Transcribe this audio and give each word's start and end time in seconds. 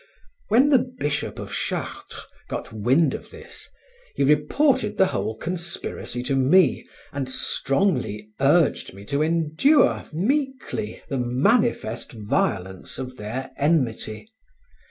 When 0.47 0.69
the 0.69 0.79
Bishop 0.79 1.37
of 1.37 1.53
Chartres 1.53 2.23
got 2.49 2.73
wind 2.73 3.13
of 3.13 3.29
this, 3.29 3.69
he 4.15 4.23
reported 4.23 4.97
the 4.97 5.05
whole 5.05 5.35
conspiracy 5.37 6.23
to 6.23 6.35
me, 6.35 6.87
and 7.13 7.29
strongly 7.29 8.31
urged 8.39 8.95
me 8.95 9.05
to 9.05 9.21
endure 9.21 10.03
meekly 10.11 11.03
the 11.07 11.19
manifest 11.19 12.13
violence 12.13 12.97
of 12.97 13.17
their 13.17 13.51
enmity. 13.57 14.27